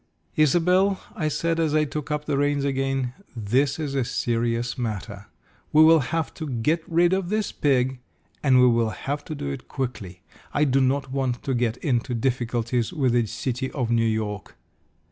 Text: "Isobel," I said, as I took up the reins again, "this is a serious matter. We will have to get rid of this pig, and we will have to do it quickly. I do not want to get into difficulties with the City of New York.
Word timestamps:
"Isobel," 0.35 0.99
I 1.15 1.27
said, 1.27 1.59
as 1.59 1.75
I 1.75 1.83
took 1.83 2.09
up 2.09 2.25
the 2.25 2.35
reins 2.35 2.63
again, 2.65 3.13
"this 3.35 3.77
is 3.77 3.93
a 3.93 4.03
serious 4.03 4.75
matter. 4.75 5.27
We 5.71 5.83
will 5.83 5.99
have 5.99 6.33
to 6.41 6.49
get 6.49 6.81
rid 6.87 7.13
of 7.13 7.29
this 7.29 7.51
pig, 7.51 7.99
and 8.41 8.59
we 8.59 8.65
will 8.67 8.89
have 8.89 9.23
to 9.25 9.35
do 9.35 9.51
it 9.51 9.67
quickly. 9.67 10.23
I 10.55 10.63
do 10.63 10.81
not 10.81 11.11
want 11.11 11.43
to 11.43 11.53
get 11.53 11.77
into 11.85 12.15
difficulties 12.15 12.91
with 12.91 13.13
the 13.13 13.27
City 13.27 13.69
of 13.73 13.91
New 13.91 14.03
York. 14.03 14.55